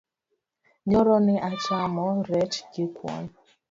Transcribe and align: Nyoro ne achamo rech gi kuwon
Nyoro 0.87 1.15
ne 1.25 1.35
achamo 1.51 2.05
rech 2.29 2.57
gi 2.73 2.85
kuwon 2.95 3.23